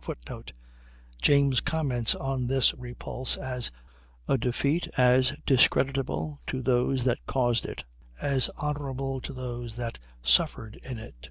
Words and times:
[Footnote: 0.00 0.52
James 1.22 1.60
comments 1.60 2.16
on 2.16 2.48
this 2.48 2.74
repulse 2.74 3.36
as 3.36 3.70
"a 4.26 4.36
defeat 4.36 4.88
as 4.96 5.32
discreditable 5.46 6.40
to 6.48 6.60
those 6.60 7.04
that 7.04 7.24
caused 7.26 7.64
it 7.66 7.84
as 8.20 8.50
honorable 8.56 9.20
to 9.20 9.32
those 9.32 9.76
that 9.76 10.00
suffered 10.24 10.74
in 10.82 10.98
it." 10.98 11.28